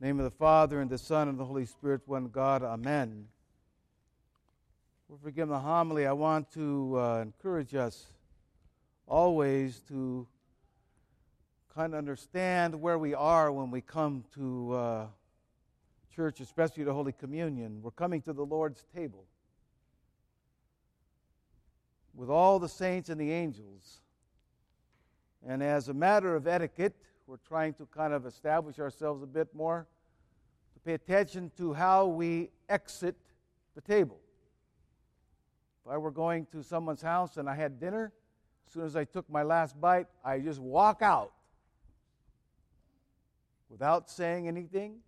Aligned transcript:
name 0.00 0.18
of 0.18 0.24
the 0.24 0.30
Father, 0.30 0.80
and 0.80 0.90
the 0.90 0.98
Son, 0.98 1.28
and 1.28 1.38
the 1.38 1.44
Holy 1.44 1.64
Spirit, 1.64 2.02
one 2.06 2.28
God. 2.28 2.62
Amen. 2.62 3.26
For 5.08 5.16
forgive 5.22 5.48
the 5.48 5.58
homily, 5.58 6.06
I 6.06 6.12
want 6.12 6.50
to 6.52 6.98
uh, 6.98 7.22
encourage 7.22 7.74
us 7.74 8.06
always 9.06 9.80
to 9.88 10.26
kind 11.74 11.94
of 11.94 11.98
understand 11.98 12.80
where 12.80 12.98
we 12.98 13.14
are 13.14 13.50
when 13.52 13.70
we 13.70 13.80
come 13.80 14.24
to 14.34 14.72
uh, 14.72 15.06
church, 16.14 16.40
especially 16.40 16.84
to 16.84 16.92
Holy 16.92 17.12
Communion. 17.12 17.80
We're 17.82 17.90
coming 17.92 18.20
to 18.22 18.32
the 18.32 18.44
Lord's 18.44 18.84
table 18.94 19.24
with 22.14 22.28
all 22.28 22.58
the 22.58 22.68
saints 22.68 23.08
and 23.08 23.20
the 23.20 23.30
angels. 23.30 24.00
And 25.46 25.62
as 25.62 25.88
a 25.88 25.94
matter 25.94 26.34
of 26.34 26.46
etiquette, 26.46 26.96
we're 27.26 27.36
trying 27.38 27.74
to 27.74 27.86
kind 27.86 28.12
of 28.12 28.24
establish 28.24 28.78
ourselves 28.78 29.22
a 29.22 29.26
bit 29.26 29.48
more 29.54 29.86
to 30.74 30.80
pay 30.80 30.94
attention 30.94 31.50
to 31.56 31.72
how 31.72 32.06
we 32.06 32.50
exit 32.68 33.16
the 33.74 33.80
table. 33.80 34.20
If 35.84 35.90
I 35.90 35.96
were 35.98 36.12
going 36.12 36.46
to 36.52 36.62
someone's 36.62 37.02
house 37.02 37.36
and 37.36 37.48
I 37.48 37.54
had 37.54 37.80
dinner, 37.80 38.12
as 38.66 38.72
soon 38.72 38.84
as 38.84 38.96
I 38.96 39.04
took 39.04 39.28
my 39.28 39.42
last 39.42 39.80
bite, 39.80 40.06
I 40.24 40.38
just 40.38 40.60
walk 40.60 41.02
out 41.02 41.32
without 43.68 44.08
saying 44.08 44.46
anything. 44.46 44.98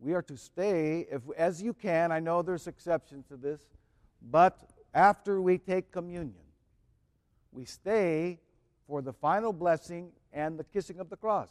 We 0.00 0.12
are 0.12 0.22
to 0.22 0.36
stay 0.36 1.06
if, 1.10 1.22
as 1.36 1.62
you 1.62 1.72
can. 1.72 2.12
I 2.12 2.20
know 2.20 2.42
there's 2.42 2.66
exceptions 2.66 3.26
to 3.26 3.36
this, 3.36 3.66
but 4.30 4.70
after 4.94 5.40
we 5.40 5.58
take 5.58 5.90
communion, 5.90 6.34
we 7.52 7.64
stay 7.64 8.38
for 8.88 9.02
the 9.02 9.12
final 9.12 9.52
blessing 9.52 10.10
and 10.32 10.58
the 10.58 10.64
kissing 10.64 10.98
of 10.98 11.10
the 11.10 11.16
cross. 11.16 11.50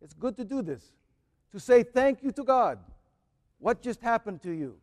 It's 0.00 0.14
good 0.14 0.36
to 0.38 0.44
do 0.44 0.62
this, 0.62 0.92
to 1.52 1.60
say 1.60 1.82
thank 1.82 2.22
you 2.22 2.32
to 2.32 2.42
God. 2.42 2.78
What 3.58 3.82
just 3.82 4.00
happened 4.00 4.42
to 4.42 4.50
you? 4.50 4.76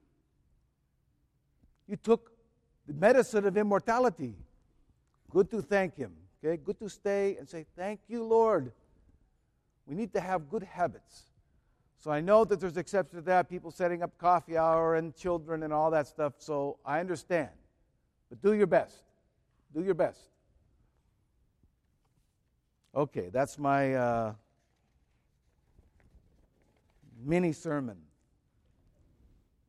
You 1.87 1.97
took 1.97 2.31
the 2.87 2.93
medicine 2.93 3.45
of 3.45 3.57
immortality. 3.57 4.35
Good 5.29 5.49
to 5.51 5.61
thank 5.61 5.97
Him. 5.97 6.13
Okay, 6.43 6.61
good 6.63 6.79
to 6.79 6.89
stay 6.89 7.35
and 7.37 7.47
say, 7.47 7.65
Thank 7.75 7.99
you, 8.07 8.23
Lord. 8.23 8.71
We 9.85 9.95
need 9.95 10.13
to 10.13 10.19
have 10.19 10.49
good 10.49 10.63
habits. 10.63 11.23
So 11.99 12.09
I 12.09 12.21
know 12.21 12.45
that 12.45 12.59
there's 12.59 12.77
exceptions 12.77 13.21
to 13.21 13.25
that, 13.25 13.49
people 13.49 13.69
setting 13.69 14.01
up 14.01 14.17
coffee 14.17 14.57
hour 14.57 14.95
and 14.95 15.15
children 15.15 15.63
and 15.63 15.71
all 15.71 15.91
that 15.91 16.07
stuff. 16.07 16.33
So 16.37 16.77
I 16.83 16.99
understand. 16.99 17.49
But 18.29 18.41
do 18.41 18.53
your 18.53 18.67
best. 18.67 19.03
Do 19.75 19.83
your 19.83 19.93
best. 19.93 20.19
Okay, 22.93 23.29
that's 23.31 23.57
my 23.57 23.95
uh, 23.95 24.33
mini 27.23 27.53
sermon. 27.53 27.95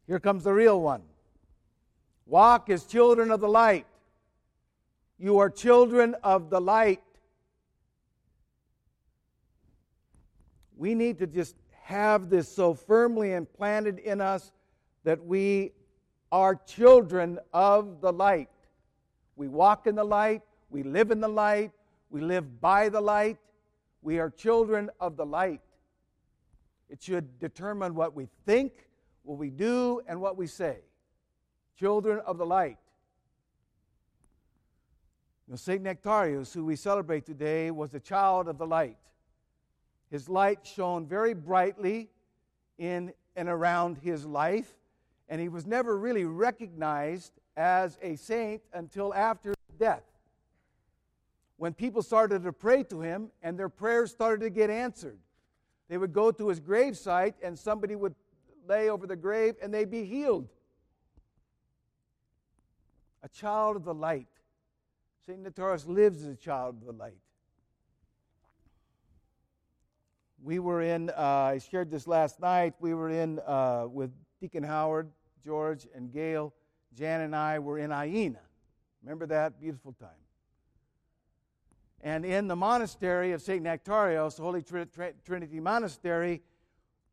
Here 0.09 0.19
comes 0.19 0.45
the 0.45 0.53
real 0.53 0.81
one. 0.81 1.03
Walk 2.27 2.69
as 2.69 2.85
children 2.85 3.31
of 3.31 3.41
the 3.41 3.49
light. 3.49 3.87
You 5.19 5.39
are 5.39 5.49
children 5.49 6.17
of 6.25 6.51
the 6.51 6.61
light. 6.61 7.03
We 10.77 10.97
need 10.97 11.19
to 11.21 11.29
just 11.29 11.55
have 11.83 12.29
this 12.29 12.49
so 12.49 12.75
firmly 12.75 13.35
implanted 13.35 14.01
in 14.01 14.21
us 14.21 14.51
that 15.05 15.25
we 15.25 15.73
are 16.33 16.57
children 16.57 17.39
of 17.53 18.01
the 18.01 18.13
light. 18.13 18.49
We 19.37 19.47
walk 19.47 19.87
in 19.87 19.95
the 19.95 20.05
light, 20.05 20.43
we 20.71 20.83
live 20.83 21.13
in 21.13 21.21
the 21.21 21.29
light, 21.29 21.71
we 22.13 22.21
live 22.21 22.61
by 22.61 22.91
the 22.91 23.01
light. 23.01 23.39
We 24.03 24.19
are 24.19 24.29
children 24.29 24.91
of 25.01 25.17
the 25.17 25.25
light. 25.25 25.63
It 26.91 27.03
should 27.03 27.39
determine 27.39 27.95
what 27.95 28.15
we 28.15 28.29
think, 28.45 28.87
what 29.23 29.39
we 29.39 29.49
do, 29.49 30.03
and 30.07 30.21
what 30.21 30.37
we 30.37 30.47
say. 30.47 30.81
Children 31.79 32.21
of 32.27 32.37
the 32.37 32.45
light. 32.45 32.77
Now, 35.49 35.57
St. 35.57 35.83
Nectarius, 35.83 36.53
who 36.53 36.67
we 36.67 36.77
celebrate 36.77 37.25
today, 37.25 37.71
was 37.71 37.95
a 37.95 38.01
child 38.01 38.47
of 38.47 38.59
the 38.59 38.67
light. 38.67 38.99
His 40.11 40.29
light 40.29 40.67
shone 40.67 41.07
very 41.07 41.33
brightly 41.33 42.11
in 42.77 43.15
and 43.37 43.49
around 43.49 43.97
his 43.97 44.27
life, 44.27 44.75
and 45.31 45.41
he 45.41 45.49
was 45.49 45.65
never 45.65 45.97
really 45.97 46.27
recognized 46.27 47.33
as 47.57 47.99
a 48.03 48.17
saint 48.17 48.61
until 48.75 49.15
after 49.15 49.55
death 49.79 50.12
when 51.63 51.73
people 51.73 52.03
started 52.03 52.43
to 52.43 52.53
pray 52.53 52.83
to 52.83 53.01
him 53.01 53.31
and 53.41 53.57
their 53.57 53.69
prayers 53.69 54.11
started 54.11 54.41
to 54.41 54.51
get 54.51 54.69
answered. 54.69 55.17
They 55.89 55.97
would 55.97 56.13
go 56.13 56.33
to 56.33 56.49
his 56.49 56.59
gravesite 56.59 57.35
and 57.41 57.57
somebody 57.57 57.95
would 57.95 58.17
lay 58.67 58.91
over 58.91 59.07
the 59.07 59.15
grave 59.15 59.55
and 59.63 59.73
they'd 59.73 59.89
be 59.89 60.05
healed. 60.05 60.49
A 63.23 63.29
child 63.29 63.77
of 63.77 63.85
the 63.85 63.95
light. 63.95 64.27
St. 65.25 65.41
Nectarius 65.41 65.87
lives 65.87 66.25
as 66.25 66.31
a 66.31 66.35
child 66.35 66.79
of 66.81 66.85
the 66.85 67.01
light. 67.01 67.21
We 70.43 70.59
were 70.59 70.83
in, 70.83 71.11
uh, 71.11 71.13
I 71.55 71.59
shared 71.59 71.93
this 71.93 72.09
last 72.09 72.41
night, 72.41 72.75
we 72.81 72.93
were 72.93 73.11
in 73.11 73.39
uh, 73.47 73.85
with 73.89 74.11
Deacon 74.41 74.65
Howard, 74.65 75.13
George, 75.45 75.87
and 75.95 76.13
Gail. 76.13 76.53
Jan 76.93 77.21
and 77.21 77.37
I 77.37 77.61
were 77.61 77.79
in 77.79 77.93
Aegina. 77.93 78.41
Remember 79.05 79.27
that? 79.27 79.61
Beautiful 79.61 79.93
time. 79.93 80.09
And 82.03 82.25
in 82.25 82.49
the 82.49 82.57
monastery 82.57 83.33
of 83.33 83.43
St. 83.43 83.63
Nectarios, 83.63 84.37
the 84.37 84.43
Holy 84.43 84.63
Trinity 84.63 85.61
Monastery, 85.61 86.43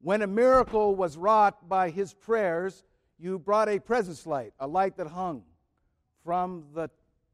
when 0.02 0.22
a 0.22 0.28
miracle 0.28 0.96
was 0.96 1.16
wrought 1.16 1.70
by 1.70 1.90
his 1.90 2.14
prayers, 2.14 2.84
you 3.20 3.38
brought 3.38 3.70
a 3.70 3.80
presence 3.80 4.26
light, 4.26 4.54
a 4.60 4.68
light 4.68 4.98
that 4.98 5.08
hung 5.08 5.44
from 6.24 6.66
the 6.74 6.90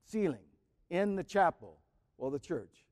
ceiling 0.06 0.46
in 0.90 1.16
the 1.16 1.24
chapel 1.24 1.78
or 2.18 2.30
the 2.32 2.40
church. 2.40 2.86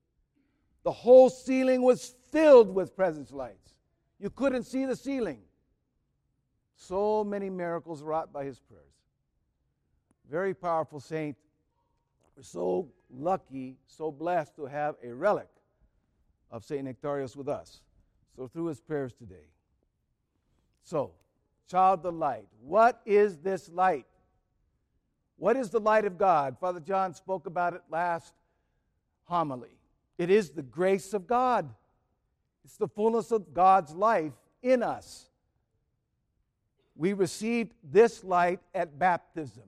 The 0.83 0.91
whole 0.91 1.29
ceiling 1.29 1.81
was 1.81 2.15
filled 2.31 2.73
with 2.73 2.95
presence 2.95 3.31
lights. 3.31 3.73
You 4.19 4.29
couldn't 4.29 4.63
see 4.63 4.85
the 4.85 4.95
ceiling. 4.95 5.41
So 6.75 7.23
many 7.23 7.49
miracles 7.49 8.03
wrought 8.03 8.31
by 8.31 8.45
his 8.45 8.59
prayers. 8.59 8.83
Very 10.29 10.53
powerful 10.53 10.99
saint. 10.99 11.37
We're 12.35 12.43
so 12.43 12.89
lucky, 13.17 13.77
so 13.87 14.11
blessed 14.11 14.55
to 14.55 14.65
have 14.65 14.95
a 15.03 15.13
relic 15.13 15.49
of 16.51 16.63
St. 16.63 16.83
Nectarius 16.83 17.35
with 17.35 17.47
us. 17.47 17.81
So, 18.35 18.47
through 18.47 18.67
his 18.67 18.79
prayers 18.79 19.13
today. 19.13 19.47
So, 20.83 21.11
child 21.69 22.05
of 22.05 22.15
light, 22.15 22.47
what 22.61 23.01
is 23.05 23.37
this 23.37 23.69
light? 23.69 24.05
What 25.37 25.55
is 25.55 25.69
the 25.69 25.79
light 25.79 26.05
of 26.05 26.17
God? 26.17 26.57
Father 26.59 26.79
John 26.79 27.13
spoke 27.13 27.45
about 27.45 27.73
it 27.73 27.81
last 27.89 28.33
homily. 29.25 29.77
It 30.17 30.29
is 30.29 30.51
the 30.51 30.63
grace 30.63 31.13
of 31.13 31.27
God, 31.27 31.69
it's 32.63 32.77
the 32.77 32.87
fullness 32.87 33.31
of 33.31 33.53
God's 33.53 33.93
life 33.93 34.33
in 34.61 34.81
us. 34.81 35.29
We 36.95 37.13
received 37.13 37.73
this 37.83 38.23
light 38.23 38.59
at 38.73 38.97
baptism. 38.99 39.63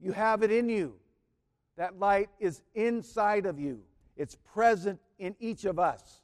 You 0.00 0.12
have 0.12 0.42
it 0.42 0.50
in 0.50 0.68
you. 0.68 0.94
That 1.76 1.98
light 1.98 2.28
is 2.38 2.62
inside 2.74 3.46
of 3.46 3.58
you, 3.58 3.80
it's 4.16 4.36
present 4.52 5.00
in 5.18 5.34
each 5.40 5.64
of 5.64 5.78
us. 5.78 6.22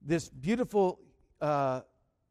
This 0.00 0.28
beautiful 0.28 0.98
uh, 1.40 1.82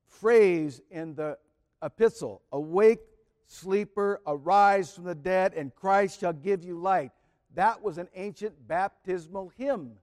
phrase 0.07 0.81
in 0.89 1.13
the 1.15 1.37
epistle 1.81 2.41
Awake, 2.51 3.01
sleeper, 3.45 4.21
arise 4.25 4.93
from 4.93 5.03
the 5.03 5.15
dead, 5.15 5.53
and 5.53 5.73
Christ 5.75 6.19
shall 6.19 6.33
give 6.33 6.63
you 6.63 6.79
light. 6.79 7.11
That 7.53 7.81
was 7.81 7.97
an 7.97 8.07
ancient 8.15 8.67
baptismal 8.67 9.51
hymn. 9.57 9.93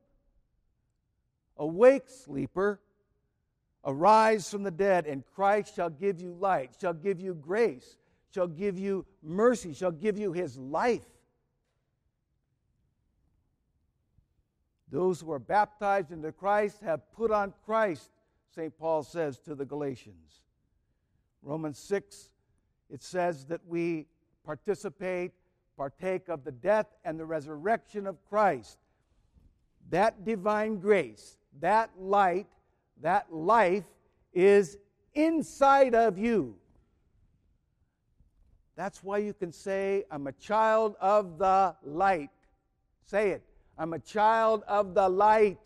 Awake, 1.56 2.08
sleeper, 2.08 2.80
arise 3.84 4.50
from 4.50 4.62
the 4.62 4.70
dead, 4.70 5.06
and 5.06 5.24
Christ 5.34 5.74
shall 5.74 5.90
give 5.90 6.20
you 6.20 6.32
light, 6.32 6.72
shall 6.80 6.94
give 6.94 7.20
you 7.20 7.34
grace, 7.34 7.96
shall 8.34 8.48
give 8.48 8.76
you 8.76 9.06
mercy, 9.22 9.72
shall 9.72 9.92
give 9.92 10.18
you 10.18 10.32
his 10.32 10.58
life. 10.58 11.04
Those 14.90 15.20
who 15.20 15.30
are 15.30 15.38
baptized 15.38 16.10
into 16.10 16.32
Christ 16.32 16.80
have 16.84 17.00
put 17.12 17.30
on 17.30 17.54
Christ, 17.64 18.10
St. 18.54 18.76
Paul 18.76 19.04
says 19.04 19.38
to 19.40 19.54
the 19.54 19.64
Galatians. 19.64 20.42
Romans 21.42 21.78
6, 21.78 22.28
it 22.90 23.02
says 23.02 23.44
that 23.46 23.60
we 23.66 24.06
participate, 24.44 25.32
partake 25.76 26.28
of 26.28 26.44
the 26.44 26.52
death 26.52 26.86
and 27.04 27.18
the 27.18 27.24
resurrection 27.24 28.06
of 28.06 28.16
Christ. 28.28 28.78
That 29.90 30.24
divine 30.24 30.80
grace, 30.80 31.36
that 31.60 31.90
light, 31.98 32.48
that 33.00 33.32
life 33.32 33.84
is 34.32 34.76
inside 35.14 35.94
of 35.94 36.18
you. 36.18 36.56
That's 38.76 39.02
why 39.04 39.18
you 39.18 39.32
can 39.32 39.52
say, 39.52 40.04
I'm 40.10 40.26
a 40.26 40.32
child 40.32 40.96
of 41.00 41.38
the 41.38 41.74
light. 41.84 42.30
Say 43.04 43.30
it. 43.30 43.42
I'm 43.78 43.92
a 43.92 43.98
child 43.98 44.64
of 44.66 44.94
the 44.94 45.08
light. 45.08 45.58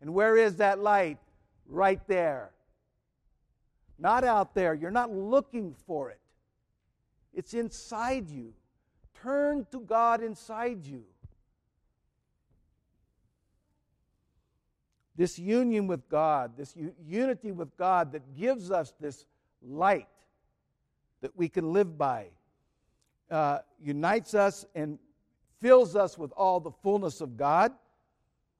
And 0.00 0.12
where 0.12 0.36
is 0.36 0.56
that 0.56 0.80
light? 0.80 1.18
Right 1.66 2.00
there. 2.08 2.50
Not 3.98 4.24
out 4.24 4.54
there. 4.54 4.74
You're 4.74 4.90
not 4.90 5.12
looking 5.12 5.74
for 5.86 6.10
it, 6.10 6.20
it's 7.34 7.54
inside 7.54 8.28
you. 8.28 8.54
Turn 9.22 9.66
to 9.72 9.80
God 9.80 10.22
inside 10.22 10.84
you. 10.84 11.02
This 15.16 15.36
union 15.36 15.88
with 15.88 16.08
God, 16.08 16.52
this 16.56 16.76
unity 17.04 17.50
with 17.50 17.76
God 17.76 18.12
that 18.12 18.36
gives 18.36 18.70
us 18.70 18.94
this 19.00 19.26
light 19.60 20.06
that 21.20 21.36
we 21.36 21.48
can 21.48 21.72
live 21.72 21.98
by, 21.98 22.28
uh, 23.30 23.58
unites 23.80 24.34
us 24.34 24.64
and 24.74 24.98
fills 25.60 25.96
us 25.96 26.16
with 26.16 26.32
all 26.36 26.60
the 26.60 26.70
fullness 26.70 27.20
of 27.20 27.36
God. 27.36 27.72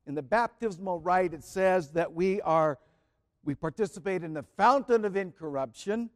In 0.06 0.14
the 0.14 0.22
baptismal 0.22 1.00
rite, 1.00 1.34
it 1.34 1.44
says 1.44 1.90
that 1.92 2.12
we 2.12 2.40
are 2.42 2.78
we 3.44 3.54
participate 3.54 4.24
in 4.24 4.34
the 4.34 4.42
fountain 4.56 5.04
of 5.04 5.16
incorruption, 5.16 6.10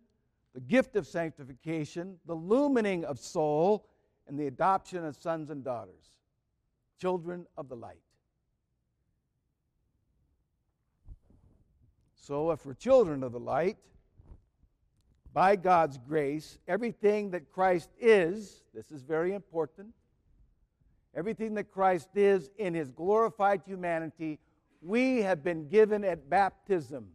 the 0.54 0.60
gift 0.60 0.96
of 0.96 1.06
sanctification, 1.06 2.18
the 2.26 2.34
illumining 2.34 3.04
of 3.04 3.18
soul, 3.18 3.88
and 4.28 4.38
the 4.38 4.46
adoption 4.46 5.04
of 5.04 5.16
sons 5.16 5.48
and 5.50 5.64
daughters, 5.64 6.10
children 7.00 7.46
of 7.56 7.68
the 7.68 7.76
light. 7.76 8.02
So, 12.14 12.50
if 12.50 12.66
we're 12.66 12.74
children 12.74 13.22
of 13.22 13.32
the 13.32 13.40
light, 13.40 13.78
by 15.34 15.56
God's 15.56 15.98
grace, 15.98 16.58
everything 16.68 17.30
that 17.30 17.50
Christ 17.52 17.90
is, 17.98 18.62
this 18.74 18.90
is 18.90 19.02
very 19.02 19.34
important, 19.34 19.88
everything 21.14 21.54
that 21.54 21.70
Christ 21.70 22.08
is 22.14 22.50
in 22.58 22.74
his 22.74 22.90
glorified 22.90 23.62
humanity, 23.66 24.38
we 24.82 25.22
have 25.22 25.42
been 25.42 25.68
given 25.68 26.04
at 26.04 26.28
baptism. 26.28 27.08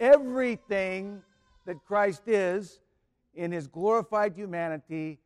Everything 0.00 1.22
that 1.64 1.84
Christ 1.84 2.22
is 2.26 2.80
in 3.34 3.52
his 3.52 3.66
glorified 3.66 4.34
humanity, 4.34 5.18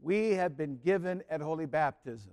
we 0.00 0.32
have 0.32 0.56
been 0.56 0.78
given 0.84 1.22
at 1.30 1.40
holy 1.40 1.66
baptism. 1.66 2.32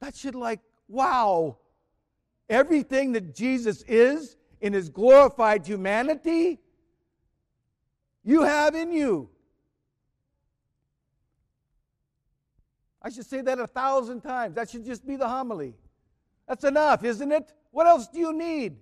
That 0.00 0.16
should, 0.16 0.34
like, 0.34 0.60
wow, 0.88 1.58
everything 2.48 3.12
that 3.12 3.34
Jesus 3.34 3.82
is 3.86 4.37
in 4.60 4.72
his 4.72 4.88
glorified 4.88 5.66
humanity, 5.66 6.58
you 8.24 8.42
have 8.42 8.74
in 8.74 8.92
you. 8.92 9.30
I 13.00 13.10
should 13.10 13.26
say 13.26 13.40
that 13.42 13.58
a 13.58 13.66
thousand 13.66 14.20
times. 14.20 14.54
That 14.56 14.68
should 14.68 14.84
just 14.84 15.06
be 15.06 15.16
the 15.16 15.28
homily. 15.28 15.74
That's 16.46 16.64
enough, 16.64 17.04
isn't 17.04 17.30
it? 17.30 17.52
What 17.70 17.86
else 17.86 18.08
do 18.08 18.18
you 18.18 18.32
need? 18.32 18.76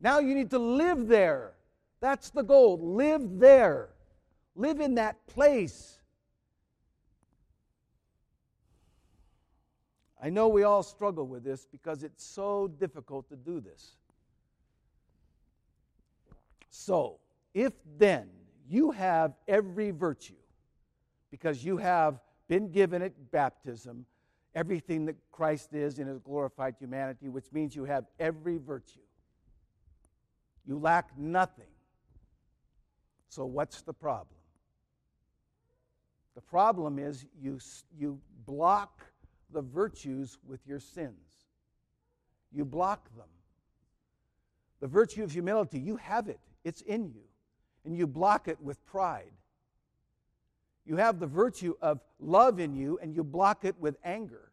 Now 0.00 0.18
you 0.18 0.34
need 0.34 0.50
to 0.50 0.58
live 0.58 1.06
there. 1.06 1.52
That's 2.00 2.30
the 2.30 2.42
goal. 2.42 2.78
Live 2.80 3.38
there. 3.38 3.90
Live 4.56 4.80
in 4.80 4.94
that 4.94 5.26
place. 5.26 5.98
I 10.22 10.30
know 10.30 10.48
we 10.48 10.64
all 10.64 10.82
struggle 10.82 11.26
with 11.26 11.44
this 11.44 11.66
because 11.70 12.02
it's 12.02 12.24
so 12.24 12.68
difficult 12.68 13.28
to 13.28 13.36
do 13.36 13.60
this. 13.60 13.96
So, 16.70 17.18
if 17.52 17.72
then 17.98 18.28
you 18.68 18.92
have 18.92 19.34
every 19.48 19.90
virtue, 19.90 20.34
because 21.30 21.64
you 21.64 21.76
have 21.76 22.20
been 22.48 22.70
given 22.70 23.02
at 23.02 23.30
baptism 23.30 24.06
everything 24.54 25.04
that 25.06 25.16
Christ 25.30 25.74
is 25.74 25.98
in 25.98 26.06
his 26.06 26.18
glorified 26.18 26.74
humanity, 26.78 27.28
which 27.28 27.52
means 27.52 27.74
you 27.74 27.84
have 27.84 28.04
every 28.18 28.58
virtue. 28.58 29.00
You 30.66 30.78
lack 30.78 31.16
nothing. 31.18 31.66
So, 33.28 33.44
what's 33.44 33.82
the 33.82 33.92
problem? 33.92 34.36
The 36.34 36.40
problem 36.40 36.98
is 36.98 37.26
you, 37.40 37.58
you 37.96 38.20
block 38.46 39.04
the 39.52 39.62
virtues 39.62 40.38
with 40.46 40.60
your 40.66 40.80
sins. 40.80 41.14
You 42.52 42.64
block 42.64 43.08
them. 43.16 43.28
The 44.80 44.86
virtue 44.86 45.22
of 45.22 45.32
humility, 45.32 45.78
you 45.78 45.96
have 45.96 46.28
it, 46.28 46.40
it's 46.64 46.82
in 46.82 47.10
you, 47.10 47.22
and 47.84 47.96
you 47.96 48.06
block 48.06 48.48
it 48.48 48.60
with 48.60 48.84
pride. 48.84 49.32
You 50.84 50.96
have 50.96 51.20
the 51.20 51.26
virtue 51.26 51.74
of 51.80 52.00
love 52.18 52.58
in 52.60 52.74
you, 52.74 52.98
and 53.00 53.14
you 53.14 53.22
block 53.22 53.64
it 53.64 53.78
with 53.78 53.96
anger. 54.04 54.50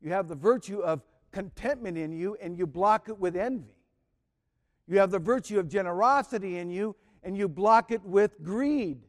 You 0.00 0.12
have 0.12 0.28
the 0.28 0.34
virtue 0.34 0.80
of 0.80 1.02
contentment 1.32 1.96
in 1.96 2.12
you, 2.12 2.36
and 2.40 2.58
you 2.58 2.66
block 2.66 3.08
it 3.08 3.18
with 3.18 3.36
envy. 3.36 3.74
You 4.86 4.98
have 4.98 5.10
the 5.10 5.18
virtue 5.18 5.58
of 5.58 5.68
generosity 5.68 6.58
in 6.58 6.70
you, 6.70 6.94
and 7.22 7.36
you 7.36 7.48
block 7.48 7.90
it 7.90 8.04
with 8.04 8.42
greed. 8.42 9.00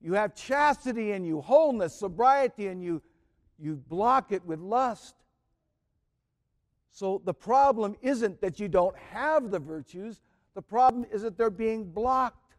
You 0.00 0.14
have 0.14 0.34
chastity 0.34 1.12
in 1.12 1.24
you, 1.24 1.40
wholeness, 1.40 1.94
sobriety 1.94 2.66
in 2.66 2.80
you, 2.80 3.02
you 3.58 3.76
block 3.76 4.32
it 4.32 4.44
with 4.44 4.58
lust. 4.58 5.14
So 6.90 7.22
the 7.24 7.34
problem 7.34 7.94
isn't 8.02 8.40
that 8.40 8.58
you 8.58 8.68
don't 8.68 8.96
have 9.12 9.50
the 9.50 9.58
virtues, 9.58 10.20
the 10.54 10.62
problem 10.62 11.06
is 11.10 11.22
that 11.22 11.38
they're 11.38 11.50
being 11.50 11.84
blocked. 11.84 12.56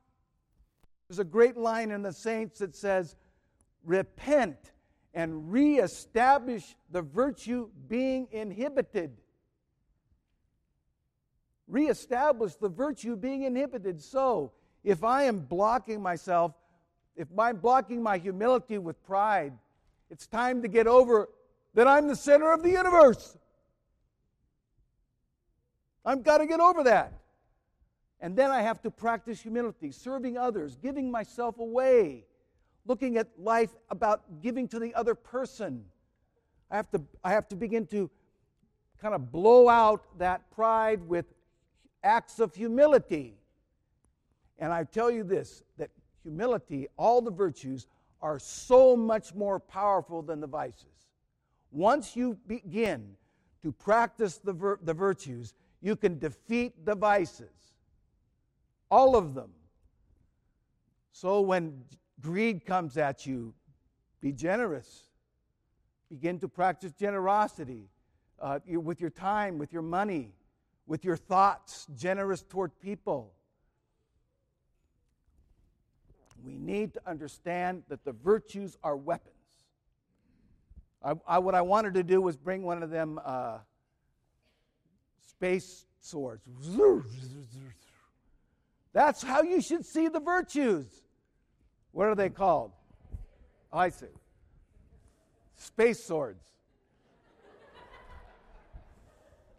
There's 1.08 1.20
a 1.20 1.24
great 1.24 1.58
line 1.58 1.92
in 1.92 2.02
the 2.02 2.14
saints 2.14 2.60
that 2.60 2.76
says, 2.76 3.16
Repent 3.84 4.72
and 5.14 5.52
reestablish 5.52 6.76
the 6.90 7.02
virtue 7.02 7.70
being 7.88 8.28
inhibited. 8.32 9.18
Reestablish 11.68 12.56
the 12.56 12.70
virtue 12.70 13.16
being 13.16 13.44
inhibited. 13.44 14.02
So, 14.02 14.54
if 14.84 15.04
I 15.04 15.24
am 15.24 15.40
blocking 15.40 16.02
myself, 16.02 16.54
if 17.16 17.28
I'm 17.38 17.58
blocking 17.58 18.02
my 18.02 18.18
humility 18.18 18.78
with 18.78 19.02
pride, 19.04 19.54
it's 20.10 20.28
time 20.28 20.62
to 20.62 20.68
get 20.68 20.88
over 20.88 21.30
that 21.74 21.88
I'm 21.88 22.08
the 22.08 22.16
center 22.16 22.52
of 22.52 22.64
the 22.64 22.72
universe. 22.72 23.38
I've 26.06 26.24
got 26.24 26.40
to 26.40 26.46
get 26.46 26.60
over 26.60 26.84
that. 26.84 27.14
And 28.24 28.38
then 28.38 28.52
I 28.52 28.62
have 28.62 28.82
to 28.84 28.90
practice 28.90 29.42
humility, 29.42 29.92
serving 29.92 30.38
others, 30.38 30.78
giving 30.82 31.12
myself 31.12 31.60
away, 31.60 32.24
looking 32.86 33.18
at 33.18 33.28
life 33.38 33.72
about 33.90 34.42
giving 34.42 34.66
to 34.70 34.80
the 34.80 34.96
other 34.96 35.14
person. 35.14 35.84
I 36.72 36.78
have 36.78 36.90
to, 36.92 37.02
I 37.22 37.34
have 37.34 37.50
to 37.50 37.58
begin 37.58 37.86
to 37.88 38.10
kind 39.02 39.14
of 39.14 39.30
blow 39.30 39.68
out 39.68 40.18
that 40.20 40.50
pride 40.52 41.06
with 41.06 41.26
acts 42.02 42.40
of 42.40 42.56
humility. 42.56 43.36
And 44.58 44.72
I 44.72 44.86
tell 44.86 45.12
you 45.12 45.26
this 45.26 45.62
that 45.78 45.90
humility, 46.24 46.88
all 46.96 47.22
the 47.22 47.30
virtues, 47.30 47.88
are 48.22 48.40
so 48.40 48.96
much 48.96 49.36
more 49.36 49.60
powerful 49.60 50.22
than 50.22 50.40
the 50.40 50.48
vices. 50.48 51.10
Once 51.74 52.16
you 52.16 52.38
begin 52.48 53.18
to 53.64 53.74
practice 53.74 54.38
the, 54.38 54.54
vir- 54.54 54.80
the 54.82 54.94
virtues, 54.94 55.54
you 55.82 55.98
can 55.98 56.20
defeat 56.20 56.86
the 56.86 56.96
vices. 56.96 57.73
All 58.94 59.16
of 59.16 59.34
them. 59.34 59.52
So 61.12 61.42
when 61.42 61.84
greed 62.22 62.66
comes 62.66 62.98
at 62.98 63.26
you, 63.26 63.54
be 64.22 64.32
generous. 64.32 65.10
Begin 66.10 66.40
to 66.40 66.48
practice 66.48 66.92
generosity 66.92 67.90
uh, 68.40 68.60
with 68.68 69.02
your 69.02 69.10
time, 69.10 69.58
with 69.58 69.74
your 69.74 69.82
money, 69.82 70.34
with 70.86 71.04
your 71.04 71.18
thoughts, 71.18 71.88
generous 71.96 72.44
toward 72.44 72.80
people 72.80 73.34
we 76.44 76.58
need 76.58 76.94
to 76.94 77.02
understand 77.08 77.84
that 77.88 78.04
the 78.04 78.12
virtues 78.12 78.78
are 78.84 78.98
weapons. 78.98 79.34
I, 81.02 81.14
I, 81.28 81.40
what 81.40 81.56
I 81.56 81.62
wanted 81.62 81.94
to 81.96 82.04
do 82.04 82.22
was 82.22 82.38
bring 82.38 82.64
one 82.64 82.84
of 82.84 82.90
them 82.90 83.20
uh, 83.24 83.60
space 85.26 85.86
swords. 86.00 86.48
That's 88.94 89.22
how 89.24 89.42
you 89.42 89.62
should 89.62 89.86
see 89.86 90.08
the 90.08 90.20
virtues. 90.20 90.86
What 91.92 92.08
are 92.08 92.16
they 92.16 92.30
called? 92.30 92.72
Oh, 93.72 93.80
I 93.80 93.90
see. 93.90 94.06
Space 95.56 96.04
swords. 96.04 96.44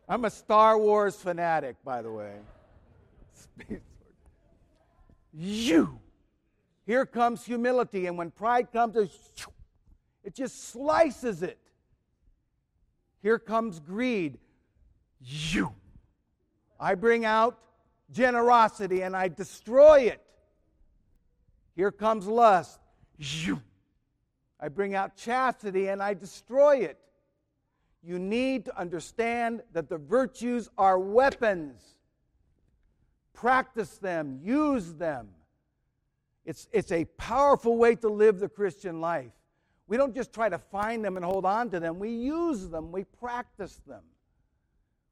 I'm 0.08 0.24
a 0.24 0.30
Star 0.30 0.78
Wars 0.78 1.16
fanatic, 1.16 1.76
by 1.84 2.02
the 2.02 2.10
way. 2.10 2.34
Space 3.32 3.66
sword. 3.68 3.82
You 5.32 5.98
here 6.86 7.06
comes 7.06 7.44
humility, 7.44 8.06
and 8.06 8.18
when 8.18 8.30
pride 8.30 8.70
comes, 8.70 8.96
it 10.22 10.34
just 10.34 10.68
slices 10.68 11.42
it. 11.42 11.58
Here 13.22 13.38
comes 13.38 13.80
greed. 13.80 14.38
You. 15.20 15.72
I 16.78 16.94
bring 16.94 17.24
out 17.24 17.58
generosity 18.14 19.02
and 19.02 19.14
I 19.14 19.28
destroy 19.28 20.02
it. 20.02 20.22
Here 21.74 21.90
comes 21.90 22.26
lust. 22.26 22.78
I 24.60 24.68
bring 24.68 24.94
out 24.94 25.16
chastity 25.16 25.88
and 25.88 26.02
I 26.02 26.14
destroy 26.14 26.76
it. 26.78 26.98
You 28.02 28.18
need 28.18 28.66
to 28.66 28.78
understand 28.78 29.62
that 29.72 29.88
the 29.88 29.98
virtues 29.98 30.68
are 30.78 30.98
weapons. 30.98 31.82
Practice 33.32 33.98
them, 33.98 34.38
use 34.42 34.94
them. 34.94 35.28
It's, 36.44 36.68
it's 36.72 36.92
a 36.92 37.06
powerful 37.16 37.76
way 37.76 37.96
to 37.96 38.08
live 38.08 38.38
the 38.38 38.48
Christian 38.48 39.00
life. 39.00 39.32
We 39.86 39.96
don't 39.96 40.14
just 40.14 40.32
try 40.32 40.48
to 40.48 40.58
find 40.58 41.04
them 41.04 41.16
and 41.16 41.24
hold 41.24 41.44
on 41.44 41.70
to 41.70 41.80
them, 41.80 41.98
we 41.98 42.10
use 42.10 42.68
them, 42.68 42.92
we 42.92 43.04
practice 43.04 43.80
them. 43.86 44.02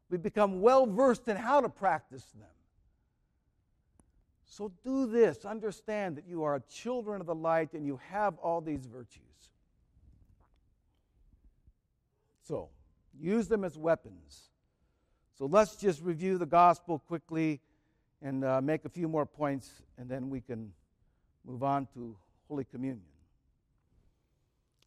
We 0.08 0.18
become 0.18 0.60
well 0.60 0.86
versed 0.86 1.26
in 1.28 1.36
how 1.36 1.62
to 1.62 1.70
practice 1.70 2.24
them. 2.38 2.48
So 4.52 4.70
do 4.84 5.06
this. 5.06 5.46
Understand 5.46 6.14
that 6.18 6.26
you 6.28 6.42
are 6.42 6.60
children 6.68 7.22
of 7.22 7.26
the 7.26 7.34
light 7.34 7.72
and 7.72 7.86
you 7.86 7.98
have 8.10 8.36
all 8.36 8.60
these 8.60 8.84
virtues. 8.84 9.22
So, 12.42 12.68
use 13.18 13.48
them 13.48 13.64
as 13.64 13.78
weapons. 13.78 14.50
So, 15.38 15.46
let's 15.46 15.76
just 15.76 16.02
review 16.02 16.36
the 16.36 16.44
gospel 16.44 16.98
quickly 16.98 17.60
and 18.20 18.44
uh, 18.44 18.60
make 18.60 18.84
a 18.84 18.90
few 18.90 19.08
more 19.08 19.24
points, 19.24 19.70
and 19.96 20.06
then 20.06 20.28
we 20.28 20.42
can 20.42 20.70
move 21.46 21.62
on 21.62 21.88
to 21.94 22.14
Holy 22.46 22.64
Communion. 22.64 23.06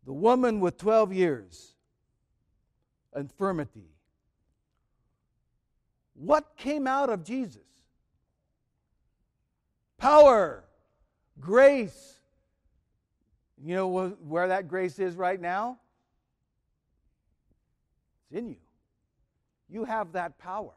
The 0.06 0.14
woman 0.14 0.60
with 0.60 0.78
12 0.78 1.12
years, 1.12 1.74
infirmity. 3.16 3.90
What 6.14 6.56
came 6.56 6.86
out 6.86 7.10
of 7.10 7.24
Jesus? 7.24 7.75
Power, 9.98 10.64
grace. 11.40 12.20
You 13.58 13.76
know 13.76 13.88
where 13.88 14.50
that 14.50 14.68
grace 14.68 15.00
is 15.00 15.16
right 15.16 15.40
now? 15.40 15.80
It's 18.30 18.40
in 18.40 18.50
you. 18.50 18.58
You 19.70 19.86
have 19.86 20.12
that 20.14 20.38
power. 20.38 20.74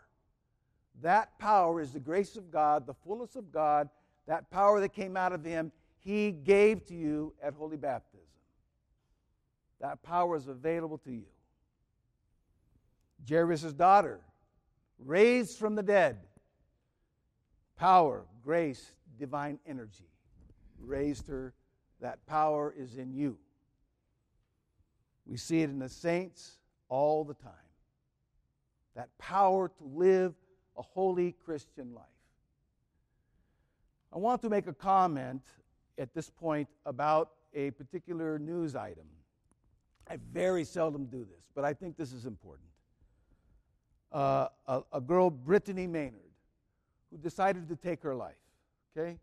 That 1.02 1.38
power 1.38 1.80
is 1.80 1.92
the 1.92 2.00
grace 2.00 2.36
of 2.36 2.50
God, 2.50 2.86
the 2.86 2.94
fullness 2.94 3.36
of 3.36 3.52
God, 3.52 3.88
that 4.26 4.50
power 4.50 4.80
that 4.80 4.92
came 4.92 5.16
out 5.16 5.32
of 5.32 5.44
Him, 5.44 5.70
He 5.98 6.32
gave 6.32 6.86
to 6.86 6.94
you 6.94 7.34
at 7.42 7.54
Holy 7.54 7.76
Baptism. 7.76 8.24
That 9.80 10.02
power 10.02 10.36
is 10.36 10.48
available 10.48 10.98
to 10.98 11.12
you. 11.12 11.26
Jairus' 13.28 13.72
daughter, 13.72 14.20
raised 14.98 15.58
from 15.58 15.74
the 15.74 15.82
dead. 15.82 16.18
Power, 17.76 18.24
grace, 18.48 18.94
divine 19.18 19.58
energy 19.66 20.08
raised 20.80 21.28
her. 21.28 21.52
That 22.00 22.24
power 22.24 22.74
is 22.74 22.96
in 22.96 23.12
you. 23.12 23.36
We 25.26 25.36
see 25.36 25.60
it 25.60 25.68
in 25.68 25.78
the 25.78 25.88
saints 25.90 26.56
all 26.88 27.24
the 27.24 27.34
time. 27.34 27.52
That 28.96 29.10
power 29.18 29.68
to 29.68 29.84
live 29.84 30.32
a 30.78 30.80
holy 30.80 31.32
Christian 31.44 31.92
life. 31.94 32.06
I 34.14 34.16
want 34.16 34.40
to 34.40 34.48
make 34.48 34.66
a 34.66 34.72
comment 34.72 35.42
at 35.98 36.14
this 36.14 36.30
point 36.30 36.70
about 36.86 37.32
a 37.52 37.72
particular 37.72 38.38
news 38.38 38.74
item. 38.74 39.08
I 40.08 40.16
very 40.32 40.64
seldom 40.64 41.04
do 41.04 41.18
this, 41.18 41.44
but 41.54 41.66
I 41.66 41.74
think 41.74 41.98
this 41.98 42.14
is 42.14 42.24
important. 42.24 42.70
Uh, 44.10 44.46
a, 44.66 44.80
a 44.94 45.00
girl, 45.02 45.28
Brittany 45.28 45.86
Maynard, 45.86 46.27
who 47.10 47.18
decided 47.18 47.68
to 47.68 47.76
take 47.76 48.02
her 48.02 48.14
life 48.14 48.36
okay? 48.98 49.18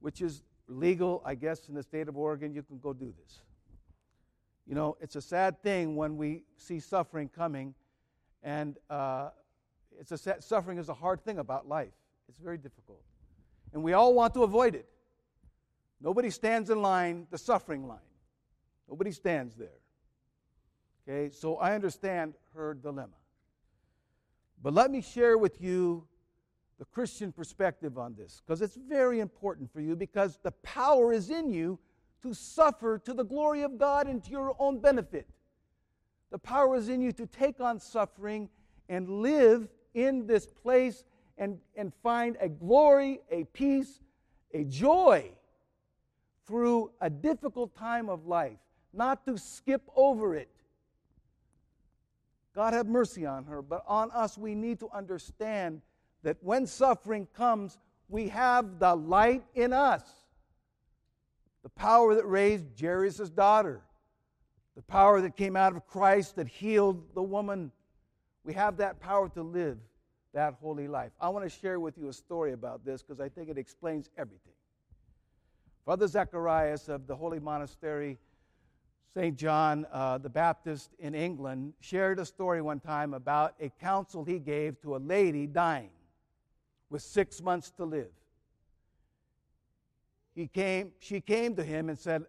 Which 0.00 0.20
is 0.20 0.42
legal, 0.66 1.22
I 1.24 1.34
guess, 1.34 1.68
in 1.68 1.74
the 1.74 1.82
state 1.82 2.08
of 2.08 2.16
Oregon. 2.16 2.52
You 2.52 2.62
can 2.62 2.78
go 2.78 2.92
do 2.92 3.12
this. 3.22 3.40
You 4.66 4.74
know, 4.74 4.96
it's 5.00 5.16
a 5.16 5.22
sad 5.22 5.62
thing 5.62 5.96
when 5.96 6.16
we 6.16 6.44
see 6.56 6.78
suffering 6.78 7.28
coming, 7.28 7.74
and 8.42 8.76
uh, 8.90 9.30
it's 9.98 10.12
a 10.12 10.18
sad, 10.18 10.44
suffering 10.44 10.78
is 10.78 10.88
a 10.88 10.94
hard 10.94 11.24
thing 11.24 11.38
about 11.38 11.66
life. 11.66 11.94
It's 12.28 12.38
very 12.38 12.58
difficult, 12.58 13.02
and 13.72 13.82
we 13.82 13.94
all 13.94 14.12
want 14.12 14.34
to 14.34 14.42
avoid 14.42 14.74
it. 14.74 14.86
Nobody 16.00 16.30
stands 16.30 16.70
in 16.70 16.82
line, 16.82 17.26
the 17.30 17.38
suffering 17.38 17.88
line. 17.88 17.98
Nobody 18.88 19.10
stands 19.10 19.56
there. 19.56 19.80
Okay, 21.08 21.34
so 21.34 21.56
I 21.56 21.74
understand 21.74 22.34
her 22.54 22.74
dilemma. 22.74 23.16
But 24.62 24.74
let 24.74 24.90
me 24.90 25.00
share 25.00 25.38
with 25.38 25.62
you 25.62 26.06
the 26.78 26.84
Christian 26.86 27.32
perspective 27.32 27.98
on 27.98 28.14
this 28.14 28.40
because 28.44 28.62
it's 28.62 28.76
very 28.76 29.20
important 29.20 29.72
for 29.72 29.80
you 29.80 29.96
because 29.96 30.38
the 30.42 30.52
power 30.62 31.12
is 31.12 31.30
in 31.30 31.50
you 31.50 31.78
to 32.22 32.32
suffer 32.32 32.98
to 32.98 33.14
the 33.14 33.24
glory 33.24 33.62
of 33.62 33.78
God 33.78 34.06
and 34.06 34.22
to 34.24 34.30
your 34.30 34.54
own 34.58 34.78
benefit. 34.80 35.26
The 36.30 36.38
power 36.38 36.76
is 36.76 36.88
in 36.88 37.00
you 37.00 37.12
to 37.12 37.26
take 37.26 37.60
on 37.60 37.80
suffering 37.80 38.48
and 38.88 39.08
live 39.08 39.68
in 39.94 40.26
this 40.26 40.46
place 40.46 41.04
and, 41.36 41.58
and 41.76 41.92
find 42.02 42.36
a 42.40 42.48
glory, 42.48 43.20
a 43.30 43.44
peace, 43.44 44.00
a 44.52 44.64
joy 44.64 45.30
through 46.46 46.90
a 47.00 47.10
difficult 47.10 47.74
time 47.76 48.08
of 48.08 48.26
life, 48.26 48.58
not 48.92 49.24
to 49.26 49.36
skip 49.36 49.82
over 49.94 50.34
it. 50.34 50.50
God 52.54 52.72
have 52.72 52.86
mercy 52.86 53.24
on 53.26 53.44
her, 53.44 53.62
but 53.62 53.84
on 53.86 54.10
us 54.10 54.36
we 54.36 54.54
need 54.54 54.80
to 54.80 54.88
understand 54.92 55.82
that 56.22 56.36
when 56.40 56.66
suffering 56.66 57.26
comes, 57.34 57.78
we 58.08 58.28
have 58.28 58.78
the 58.78 58.94
light 58.94 59.44
in 59.54 59.72
us. 59.72 60.02
The 61.62 61.68
power 61.70 62.14
that 62.14 62.26
raised 62.26 62.66
Jairus' 62.80 63.30
daughter, 63.30 63.82
the 64.76 64.82
power 64.82 65.20
that 65.20 65.36
came 65.36 65.56
out 65.56 65.74
of 65.74 65.86
Christ 65.86 66.36
that 66.36 66.48
healed 66.48 67.14
the 67.14 67.22
woman. 67.22 67.72
We 68.44 68.54
have 68.54 68.78
that 68.78 69.00
power 69.00 69.28
to 69.30 69.42
live 69.42 69.78
that 70.32 70.54
holy 70.60 70.88
life. 70.88 71.12
I 71.20 71.28
want 71.30 71.44
to 71.44 71.50
share 71.50 71.80
with 71.80 71.98
you 71.98 72.08
a 72.08 72.12
story 72.12 72.52
about 72.52 72.84
this 72.84 73.02
because 73.02 73.20
I 73.20 73.28
think 73.28 73.48
it 73.48 73.58
explains 73.58 74.08
everything. 74.16 74.52
Father 75.84 76.06
Zacharias 76.06 76.88
of 76.88 77.06
the 77.06 77.16
Holy 77.16 77.40
Monastery, 77.40 78.18
St. 79.14 79.36
John 79.36 79.86
uh, 79.90 80.18
the 80.18 80.28
Baptist 80.28 80.90
in 80.98 81.14
England, 81.14 81.72
shared 81.80 82.18
a 82.18 82.24
story 82.24 82.62
one 82.62 82.78
time 82.78 83.14
about 83.14 83.54
a 83.60 83.70
counsel 83.80 84.24
he 84.24 84.38
gave 84.38 84.80
to 84.82 84.96
a 84.96 84.98
lady 84.98 85.46
dying 85.46 85.90
with 86.90 87.02
six 87.02 87.42
months 87.42 87.70
to 87.72 87.84
live. 87.84 88.10
He 90.34 90.46
came, 90.46 90.92
she 90.98 91.20
came 91.20 91.56
to 91.56 91.64
him 91.64 91.88
and 91.88 91.98
said, 91.98 92.24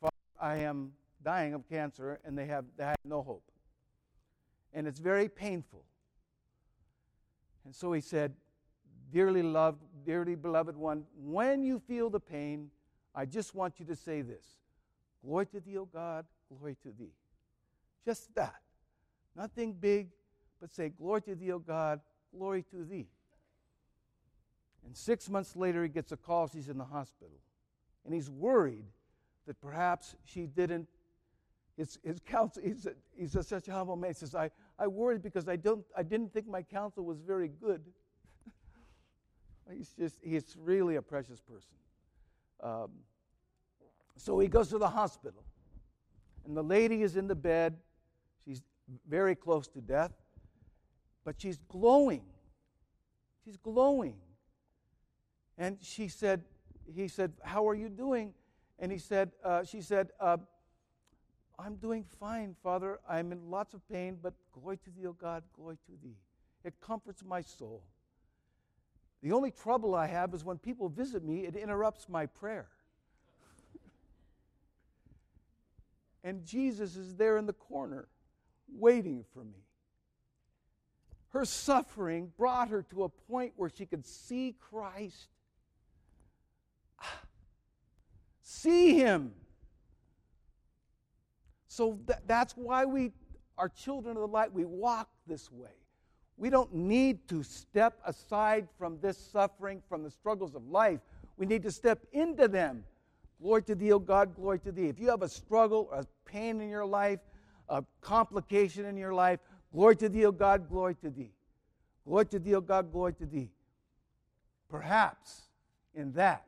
Father, 0.00 0.12
I 0.40 0.56
am 0.58 0.92
dying 1.24 1.54
of 1.54 1.68
cancer, 1.68 2.20
and 2.24 2.36
they 2.36 2.46
have, 2.46 2.64
they 2.76 2.84
have 2.84 2.96
no 3.04 3.22
hope. 3.22 3.44
And 4.72 4.86
it's 4.86 5.00
very 5.00 5.28
painful. 5.28 5.84
And 7.64 7.74
so 7.74 7.92
he 7.92 8.00
said, 8.00 8.34
Dearly 9.10 9.42
loved, 9.42 9.82
dearly 10.04 10.34
beloved 10.34 10.76
one, 10.76 11.04
when 11.16 11.62
you 11.62 11.78
feel 11.78 12.10
the 12.10 12.20
pain, 12.20 12.70
I 13.14 13.24
just 13.24 13.54
want 13.54 13.80
you 13.80 13.86
to 13.86 13.96
say 13.96 14.20
this 14.20 14.44
Glory 15.24 15.46
to 15.46 15.60
thee, 15.60 15.78
O 15.78 15.86
God, 15.86 16.26
glory 16.48 16.76
to 16.82 16.92
thee. 16.92 17.14
Just 18.04 18.34
that. 18.34 18.60
Nothing 19.34 19.72
big, 19.72 20.08
but 20.60 20.74
say, 20.74 20.90
Glory 20.90 21.22
to 21.22 21.34
thee, 21.34 21.52
O 21.52 21.58
God, 21.58 22.00
glory 22.36 22.62
to 22.70 22.84
thee. 22.84 23.06
And 24.84 24.96
six 24.96 25.28
months 25.28 25.56
later, 25.56 25.82
he 25.82 25.88
gets 25.88 26.12
a 26.12 26.16
call. 26.16 26.48
She's 26.48 26.68
in 26.68 26.78
the 26.78 26.84
hospital. 26.84 27.38
And 28.04 28.14
he's 28.14 28.30
worried 28.30 28.86
that 29.46 29.60
perhaps 29.60 30.14
she 30.24 30.46
didn't. 30.46 30.88
His, 31.76 31.98
his 32.02 32.18
counsel, 32.26 32.62
he's, 32.62 32.86
a, 32.86 32.92
he's 33.16 33.36
a, 33.36 33.42
such 33.42 33.68
a 33.68 33.72
humble 33.72 33.96
man. 33.96 34.10
He 34.10 34.14
says, 34.14 34.34
I, 34.34 34.50
I 34.78 34.86
worried 34.86 35.22
because 35.22 35.48
I, 35.48 35.56
don't, 35.56 35.84
I 35.96 36.02
didn't 36.02 36.32
think 36.32 36.48
my 36.48 36.62
counsel 36.62 37.04
was 37.04 37.20
very 37.20 37.48
good. 37.48 37.82
he's 39.72 39.94
just, 39.98 40.16
he's 40.22 40.56
really 40.58 40.96
a 40.96 41.02
precious 41.02 41.40
person. 41.40 41.76
Um, 42.62 42.90
so 44.16 44.38
he 44.38 44.48
goes 44.48 44.68
to 44.68 44.78
the 44.78 44.88
hospital. 44.88 45.44
And 46.46 46.56
the 46.56 46.64
lady 46.64 47.02
is 47.02 47.16
in 47.16 47.28
the 47.28 47.34
bed. 47.34 47.76
She's 48.44 48.62
very 49.08 49.34
close 49.34 49.68
to 49.68 49.80
death. 49.80 50.12
But 51.24 51.36
she's 51.38 51.58
glowing. 51.68 52.24
She's 53.44 53.56
glowing. 53.56 54.16
And 55.58 55.76
she 55.82 56.06
said, 56.06 56.44
he 56.94 57.08
said, 57.08 57.32
How 57.42 57.68
are 57.68 57.74
you 57.74 57.88
doing? 57.88 58.32
And 58.78 58.92
he 58.92 58.98
said, 58.98 59.32
uh, 59.44 59.64
She 59.64 59.82
said, 59.82 60.10
uh, 60.20 60.36
I'm 61.58 61.74
doing 61.74 62.04
fine, 62.20 62.54
Father. 62.62 63.00
I'm 63.08 63.32
in 63.32 63.50
lots 63.50 63.74
of 63.74 63.86
pain, 63.88 64.18
but 64.22 64.34
glory 64.52 64.76
to 64.78 64.90
thee, 64.90 65.06
O 65.06 65.12
God, 65.12 65.42
glory 65.54 65.76
to 65.86 65.92
thee. 66.02 66.16
It 66.64 66.74
comforts 66.80 67.24
my 67.24 67.40
soul. 67.40 67.82
The 69.22 69.32
only 69.32 69.50
trouble 69.50 69.96
I 69.96 70.06
have 70.06 70.32
is 70.32 70.44
when 70.44 70.58
people 70.58 70.88
visit 70.88 71.24
me, 71.24 71.44
it 71.44 71.56
interrupts 71.56 72.08
my 72.08 72.26
prayer. 72.26 72.68
and 76.22 76.44
Jesus 76.44 76.94
is 76.94 77.16
there 77.16 77.36
in 77.36 77.46
the 77.46 77.52
corner 77.52 78.06
waiting 78.72 79.24
for 79.34 79.42
me. 79.42 79.64
Her 81.30 81.44
suffering 81.44 82.30
brought 82.38 82.68
her 82.68 82.82
to 82.90 83.02
a 83.02 83.08
point 83.08 83.54
where 83.56 83.68
she 83.68 83.84
could 83.84 84.06
see 84.06 84.54
Christ 84.60 85.28
See 88.50 88.97
him. 89.08 89.32
So 91.68 91.98
th- 92.06 92.18
that's 92.26 92.56
why 92.56 92.84
we 92.84 93.12
are 93.56 93.68
children 93.68 94.16
of 94.16 94.22
the 94.22 94.28
light. 94.28 94.52
We 94.52 94.64
walk 94.64 95.08
this 95.26 95.50
way. 95.50 95.70
We 96.36 96.50
don't 96.50 96.72
need 96.72 97.26
to 97.28 97.42
step 97.42 97.98
aside 98.06 98.68
from 98.78 98.98
this 99.00 99.18
suffering, 99.18 99.82
from 99.88 100.02
the 100.02 100.10
struggles 100.10 100.54
of 100.54 100.68
life. 100.68 101.00
We 101.36 101.46
need 101.46 101.62
to 101.64 101.70
step 101.72 102.06
into 102.12 102.48
them. 102.48 102.84
Glory 103.40 103.62
to 103.62 103.74
thee, 103.74 103.92
O 103.92 103.98
God, 103.98 104.34
glory 104.34 104.58
to 104.60 104.72
thee. 104.72 104.88
If 104.88 104.98
you 104.98 105.08
have 105.10 105.22
a 105.22 105.28
struggle, 105.28 105.90
a 105.92 106.04
pain 106.24 106.60
in 106.60 106.68
your 106.68 106.86
life, 106.86 107.20
a 107.68 107.84
complication 108.00 108.84
in 108.84 108.96
your 108.96 109.14
life, 109.14 109.40
glory 109.72 109.96
to 109.96 110.08
thee, 110.08 110.26
O 110.26 110.32
God, 110.32 110.68
glory 110.68 110.94
to 110.96 111.10
thee. 111.10 111.32
Glory 112.06 112.26
to 112.26 112.38
thee, 112.38 112.54
O 112.54 112.60
God, 112.60 112.90
glory 112.90 113.12
to 113.14 113.26
thee. 113.26 113.50
Perhaps 114.68 115.42
in 115.94 116.12
that 116.12 116.44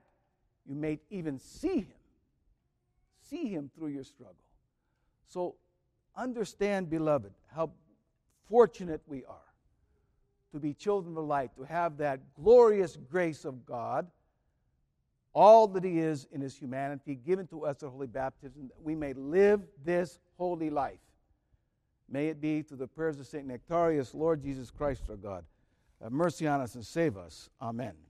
you 0.67 0.75
may 0.75 0.99
even 1.11 1.39
see 1.39 1.81
him. 1.81 2.00
See 3.31 3.49
him 3.49 3.71
through 3.75 3.89
your 3.89 4.05
struggle. 4.05 4.35
So 5.29 5.55
understand, 6.17 6.91
beloved, 6.91 7.33
how 7.55 7.71
fortunate 8.49 9.01
we 9.07 9.25
are 9.25 9.37
to 10.53 10.59
be 10.59 10.75
children 10.75 11.17
of 11.17 11.25
light, 11.25 11.55
to 11.57 11.63
have 11.63 11.97
that 11.99 12.21
glorious 12.35 12.99
grace 13.09 13.45
of 13.45 13.65
God, 13.65 14.07
all 15.33 15.69
that 15.69 15.85
He 15.85 16.01
is 16.01 16.27
in 16.33 16.41
His 16.41 16.57
humanity, 16.57 17.15
given 17.15 17.47
to 17.49 17.65
us 17.65 17.83
at 17.83 17.89
holy 17.89 18.09
baptism, 18.09 18.69
that 18.69 18.83
we 18.83 18.95
may 18.95 19.13
live 19.13 19.63
this 19.85 20.19
holy 20.37 20.71
life. 20.71 20.99
May 22.09 22.29
it 22.29 22.41
be 22.41 22.63
through 22.63 22.79
the 22.79 22.89
prayers 22.89 23.21
of 23.21 23.27
St. 23.29 23.47
Nectarius, 23.47 24.13
Lord 24.13 24.43
Jesus 24.43 24.71
Christ, 24.71 25.05
our 25.09 25.17
God. 25.17 25.45
Have 26.03 26.11
mercy 26.11 26.49
on 26.49 26.61
us 26.61 26.75
and 26.75 26.85
save 26.85 27.17
us. 27.17 27.49
Amen. 27.63 28.10